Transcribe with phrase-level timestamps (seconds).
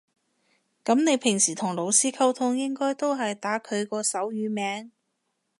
[0.83, 4.91] 噉你平時同老師溝通應該都係打佢個手語名